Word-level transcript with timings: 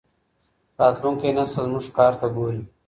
راتلونکی 0.79 1.29
نسل 1.37 1.55
زموږ 1.65 1.85
کار 1.97 2.13
ته 2.19 2.27
ګوري. 2.35 2.61